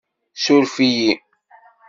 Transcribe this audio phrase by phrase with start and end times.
[0.43, 1.13] Surf-iyi